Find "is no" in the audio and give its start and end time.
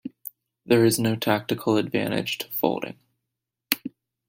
0.83-1.15